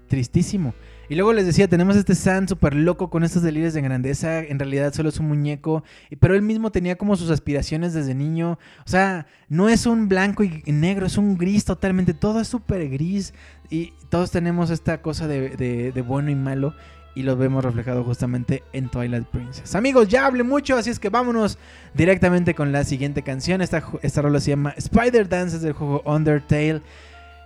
[0.07, 0.73] tristísimo.
[1.09, 4.39] Y luego les decía, tenemos este San súper loco con estos delirios de grandeza.
[4.39, 5.83] En realidad solo es un muñeco.
[6.19, 8.57] Pero él mismo tenía como sus aspiraciones desde niño.
[8.85, 12.13] O sea, no es un blanco y negro, es un gris totalmente.
[12.13, 13.33] Todo es súper gris.
[13.69, 16.73] Y todos tenemos esta cosa de, bueno y malo.
[17.15, 19.75] Y lo vemos reflejado justamente en Twilight Princess.
[19.75, 21.59] Amigos, ya hablé mucho, así es que vámonos
[21.93, 23.61] directamente con la siguiente canción.
[23.61, 26.81] Esta, esta rola se llama Spider Dance, es del juego Undertale.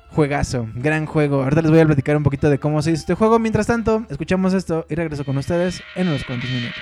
[0.10, 1.44] Juegazo, gran juego.
[1.44, 3.40] Ahorita les voy a platicar un poquito de cómo se hizo este juego.
[3.40, 6.82] Mientras tanto, escuchamos esto y regreso con ustedes en unos cuantos minutos.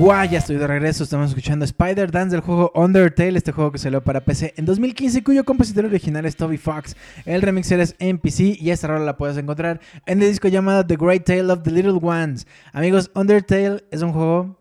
[0.00, 1.04] Guay, ya estoy de regreso.
[1.04, 5.22] Estamos escuchando Spider Dance del juego Undertale, este juego que salió para PC en 2015,
[5.22, 6.96] cuyo compositor original es Toby Fox.
[7.26, 10.86] El remix es en PC y esta rola la puedes encontrar en el disco llamado
[10.86, 12.46] The Great Tale of the Little Ones.
[12.72, 14.56] Amigos, Undertale es un juego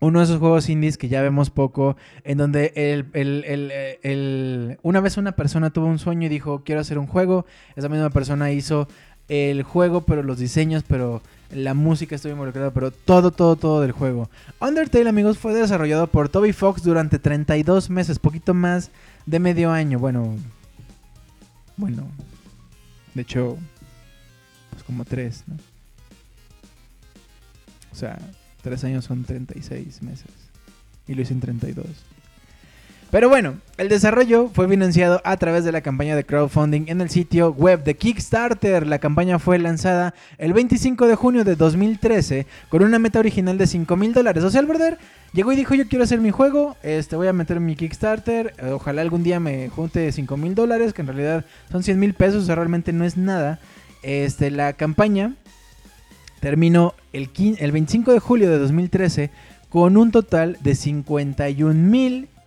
[0.00, 5.32] uno de esos juegos indies que ya vemos poco, en donde el, una vez una
[5.32, 8.86] persona tuvo un sueño y dijo, quiero hacer un juego, esa misma persona hizo
[9.28, 11.22] el juego, pero los diseños, pero
[11.52, 14.30] la música estuvo involucrada, pero todo, todo, todo del juego.
[14.60, 18.90] Undertale, amigos, fue desarrollado por Toby Fox durante 32 meses, poquito más
[19.26, 19.98] de medio año.
[19.98, 20.36] Bueno,
[21.76, 22.06] bueno,
[23.14, 23.56] de hecho,
[24.70, 25.56] pues como tres, ¿no?
[27.92, 28.18] O sea,
[28.62, 30.30] Tres años son 36 meses.
[31.08, 31.84] Y lo hice en 32.
[33.12, 37.10] Pero bueno, el desarrollo fue financiado a través de la campaña de crowdfunding en el
[37.10, 38.86] sitio web de Kickstarter.
[38.86, 43.66] La campaña fue lanzada el 25 de junio de 2013 con una meta original de
[43.66, 44.42] 5 mil dólares.
[44.44, 44.96] O sea, el brother
[45.34, 49.02] llegó y dijo yo quiero hacer mi juego, este, voy a meter mi Kickstarter, ojalá
[49.02, 52.46] algún día me junte 5 mil dólares, que en realidad son 100 mil pesos, o
[52.46, 53.60] sea, realmente no es nada.
[54.02, 55.34] Este, la campaña
[56.40, 59.30] terminó el, el 25 de julio de 2013
[59.68, 60.74] con un total de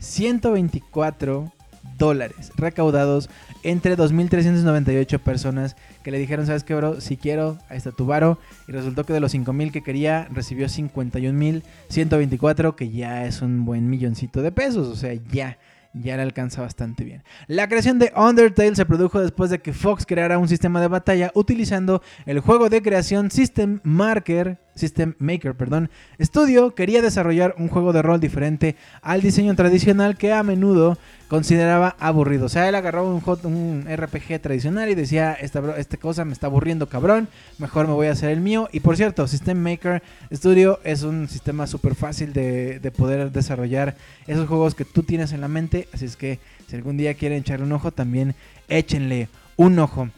[0.05, 1.51] 51.124
[1.97, 3.29] dólares recaudados
[3.63, 7.01] entre 2.398 personas que le dijeron, ¿sabes qué, bro?
[7.01, 8.37] Si quiero, ahí está tu varo.
[8.67, 13.89] Y resultó que de los 5.000 que quería, recibió 51.124, que ya es un buen
[13.89, 14.87] milloncito de pesos.
[14.87, 15.57] O sea, ya
[16.01, 17.23] ya le alcanza bastante bien.
[17.47, 21.31] La creación de Undertale se produjo después de que Fox creara un sistema de batalla
[21.33, 25.89] utilizando el juego de creación System Marker, System Maker, perdón.
[26.19, 30.97] Studio quería desarrollar un juego de rol diferente al diseño tradicional que a menudo
[31.27, 32.45] consideraba aburrido.
[32.45, 36.87] O sea, él agarró un, RPG tradicional y decía, esta, esta cosa me está aburriendo
[36.87, 38.69] cabrón, mejor me voy a hacer el mío.
[38.71, 43.95] Y por cierto, System Maker Studio es un sistema súper fácil de, de, poder desarrollar
[44.27, 45.87] esos juegos que tú tienes en la mente.
[45.93, 48.35] Así es que si algún día quieren echarle un ojo, también
[48.67, 50.09] échenle un ojo.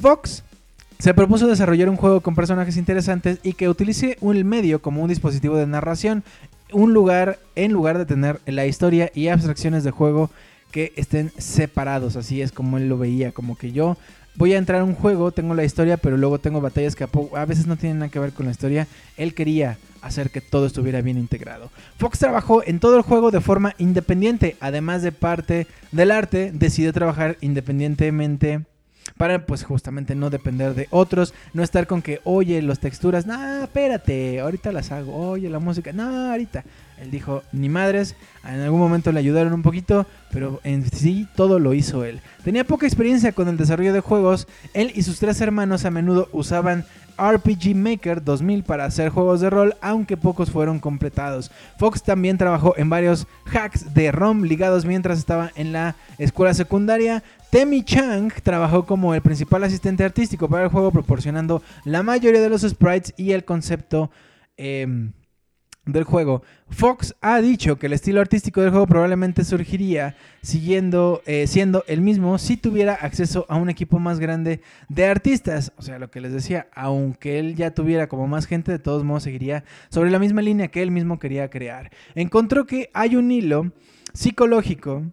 [0.00, 0.44] Fox
[0.98, 5.08] se propuso desarrollar un juego con personajes interesantes y que utilice un medio como un
[5.08, 6.24] dispositivo de narración
[6.72, 10.30] un lugar en lugar de tener la historia y abstracciones de juego
[10.70, 13.96] que estén separados, así es como él lo veía, como que yo
[14.38, 17.44] voy a entrar a un juego, tengo la historia, pero luego tengo batallas que a,
[17.44, 18.86] veces no tienen nada que ver con la historia.
[19.16, 21.70] Él quería hacer que todo estuviera bien integrado.
[21.98, 26.92] Fox trabajó en todo el juego de forma independiente, además de parte del arte, decidió
[26.92, 28.60] trabajar independientemente
[29.18, 33.64] para pues justamente no depender de otros, no estar con que, oye, las texturas, no,
[33.64, 36.64] espérate, ahorita las hago, oye, la música, no, ahorita.
[37.00, 41.58] Él dijo, ni madres, en algún momento le ayudaron un poquito, pero en sí todo
[41.58, 42.20] lo hizo él.
[42.44, 46.28] Tenía poca experiencia con el desarrollo de juegos, él y sus tres hermanos a menudo
[46.32, 46.86] usaban
[47.18, 51.50] RPG Maker 2000 para hacer juegos de rol, aunque pocos fueron completados.
[51.78, 57.22] Fox también trabajó en varios hacks de ROM ligados mientras estaba en la escuela secundaria,
[57.50, 62.50] Temi Chang trabajó como el principal asistente artístico para el juego, proporcionando la mayoría de
[62.50, 64.10] los sprites y el concepto
[64.58, 65.12] em,
[65.88, 66.42] del juego.
[66.68, 72.02] Fox ha dicho que el estilo artístico del juego probablemente surgiría siguiendo, eh, siendo el
[72.02, 75.72] mismo si tuviera acceso a un equipo más grande de artistas.
[75.78, 79.02] O sea, lo que les decía, aunque él ya tuviera como más gente, de todos
[79.02, 81.90] modos seguiría sobre la misma línea que él mismo quería crear.
[82.14, 83.72] Encontró que hay un hilo
[84.12, 85.04] psicológico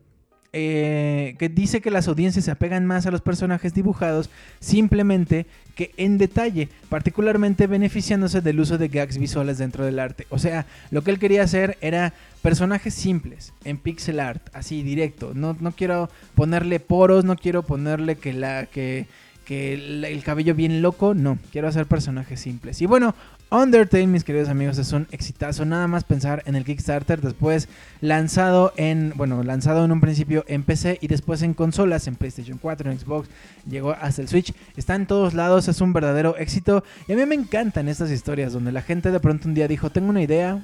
[0.57, 4.29] eh, que dice que las audiencias se apegan más a los personajes dibujados
[4.61, 10.27] simplemente que en detalle, particularmente beneficiándose del uso de gags visuales dentro del arte.
[10.29, 15.33] O sea, lo que él quería hacer era personajes simples en pixel art, así directo.
[15.33, 19.07] No, no quiero ponerle poros, no quiero ponerle que la que
[19.45, 22.81] que el, cabello bien loco, no, quiero hacer personajes simples.
[22.81, 23.15] Y bueno,
[23.51, 25.65] Undertale, mis queridos amigos, es un exitazo.
[25.65, 27.69] Nada más pensar en el Kickstarter, después
[28.01, 32.57] lanzado en, bueno, lanzado en un principio en PC y después en consolas, en PlayStation
[32.57, 33.29] 4, en Xbox,
[33.69, 34.51] llegó hasta el Switch.
[34.75, 36.83] Está en todos lados, es un verdadero éxito.
[37.07, 39.91] Y a mí me encantan estas historias donde la gente de pronto un día dijo,
[39.91, 40.63] tengo una idea,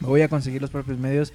[0.00, 1.32] voy a conseguir los propios medios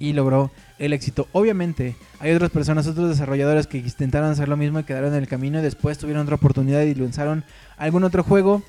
[0.00, 0.50] y logró
[0.80, 1.28] el éxito.
[1.30, 5.28] Obviamente, hay otras personas, otros desarrolladores que intentaron hacer lo mismo y quedaron en el
[5.28, 7.44] camino y después tuvieron otra oportunidad y lanzaron
[7.76, 8.62] algún otro juego.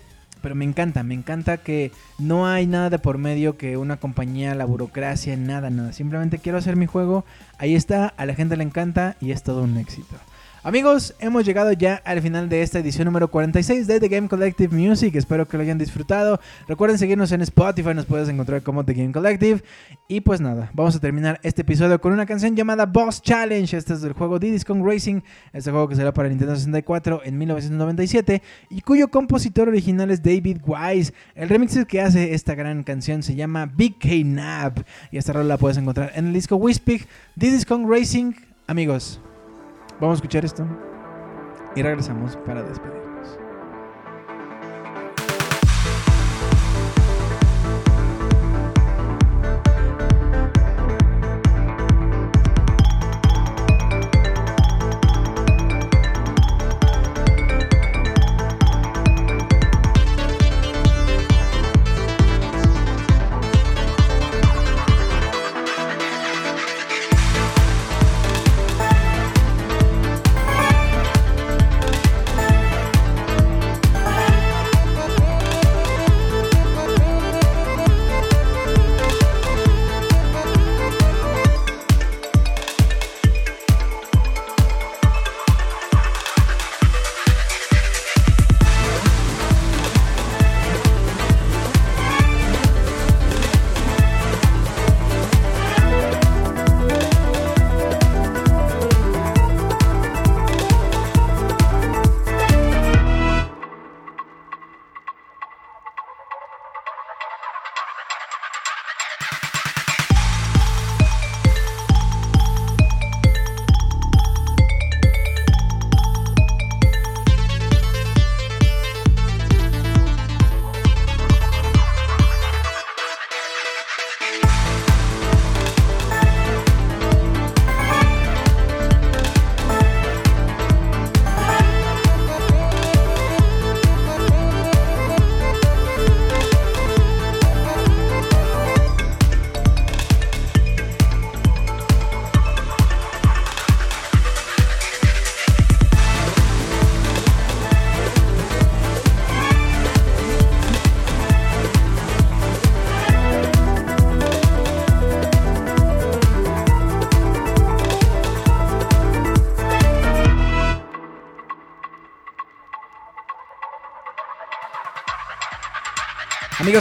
[0.43, 4.53] Pero me encanta, me encanta que no hay nada de por medio que una compañía,
[4.55, 5.93] la burocracia, nada, nada.
[5.93, 7.23] Simplemente quiero hacer mi juego,
[7.57, 10.17] ahí está, a la gente le encanta y es todo un éxito.
[10.65, 14.73] Amigos, hemos llegado ya al final de esta edición número 46 de The Game Collective
[14.73, 15.13] Music.
[15.13, 16.39] Espero que lo hayan disfrutado.
[16.69, 19.61] Recuerden seguirnos en Spotify, nos puedes encontrar como The Game Collective.
[20.07, 23.75] Y pues nada, vamos a terminar este episodio con una canción llamada Boss Challenge.
[23.75, 25.19] Este es del juego Diddy's Kong Racing,
[25.51, 30.59] este juego que será para Nintendo 64 en 1997 y cuyo compositor original es David
[30.65, 31.13] Wise.
[31.35, 35.45] El remix que hace esta gran canción se llama Big K Nab y esta rola
[35.45, 37.05] la puedes encontrar en el disco Wispig
[37.35, 38.31] Diddy's Kong Racing.
[38.65, 39.19] Amigos,
[40.03, 40.67] Vamos a escuchar esto
[41.77, 43.02] y regresamos para despedir.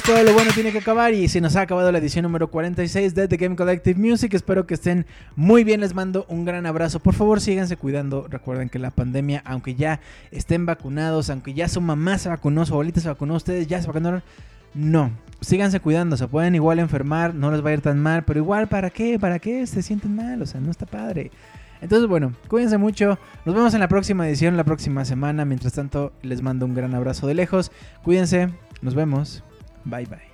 [0.01, 3.15] Todo lo bueno tiene que acabar y se nos ha acabado la edición número 46
[3.15, 4.33] de The Game Collective Music.
[4.33, 5.05] Espero que estén
[5.37, 6.99] muy bien, les mando un gran abrazo.
[6.99, 8.27] Por favor, síganse cuidando.
[8.27, 12.73] Recuerden que la pandemia, aunque ya estén vacunados, aunque ya su mamá se vacunó, su
[12.73, 14.23] abuelita se vacunó, ustedes ya se vacunaron.
[14.73, 15.11] No,
[15.43, 18.69] síganse cuidando, se pueden igual enfermar, no les va a ir tan mal, pero igual,
[18.69, 19.19] ¿para qué?
[19.19, 20.41] ¿Para qué se sienten mal?
[20.41, 21.31] O sea, no está padre.
[21.83, 23.19] Entonces, bueno, cuídense mucho.
[23.45, 25.45] Nos vemos en la próxima edición, la próxima semana.
[25.45, 27.71] Mientras tanto, les mando un gran abrazo de lejos.
[28.03, 28.49] Cuídense,
[28.81, 29.45] nos vemos.
[29.85, 30.32] Bye bye.